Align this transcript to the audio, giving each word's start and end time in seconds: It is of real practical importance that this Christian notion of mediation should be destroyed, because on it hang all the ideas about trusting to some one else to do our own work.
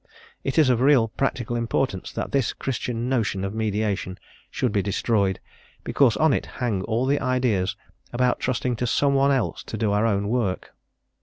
It 0.43 0.57
is 0.57 0.69
of 0.69 0.81
real 0.81 1.09
practical 1.09 1.55
importance 1.55 2.11
that 2.13 2.31
this 2.31 2.53
Christian 2.53 3.07
notion 3.07 3.43
of 3.45 3.53
mediation 3.53 4.17
should 4.49 4.71
be 4.71 4.81
destroyed, 4.81 5.39
because 5.83 6.17
on 6.17 6.33
it 6.33 6.47
hang 6.57 6.81
all 6.85 7.05
the 7.05 7.19
ideas 7.21 7.75
about 8.11 8.39
trusting 8.39 8.75
to 8.77 8.87
some 8.87 9.13
one 9.13 9.29
else 9.31 9.61
to 9.65 9.77
do 9.77 9.91
our 9.91 10.07
own 10.07 10.27
work. 10.27 10.73